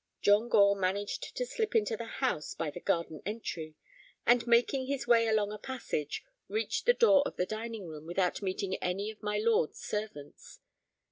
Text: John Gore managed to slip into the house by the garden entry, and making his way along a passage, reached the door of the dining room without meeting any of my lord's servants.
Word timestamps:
John 0.19 0.49
Gore 0.49 0.75
managed 0.75 1.35
to 1.37 1.45
slip 1.45 1.75
into 1.75 1.95
the 1.95 2.05
house 2.07 2.55
by 2.55 2.71
the 2.71 2.79
garden 2.79 3.21
entry, 3.23 3.75
and 4.25 4.47
making 4.47 4.87
his 4.87 5.05
way 5.05 5.27
along 5.27 5.51
a 5.51 5.59
passage, 5.59 6.23
reached 6.47 6.87
the 6.87 6.93
door 6.95 7.21
of 7.23 7.35
the 7.35 7.45
dining 7.45 7.85
room 7.85 8.07
without 8.07 8.41
meeting 8.41 8.77
any 8.77 9.11
of 9.11 9.21
my 9.21 9.37
lord's 9.37 9.77
servants. 9.79 10.59